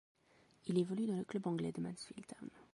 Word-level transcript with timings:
Il 0.65 0.79
évolue 0.79 1.05
dans 1.05 1.15
le 1.15 1.23
club 1.23 1.45
anglais 1.45 1.71
de 1.71 1.79
Mansfield 1.79 2.25
Town. 2.25 2.49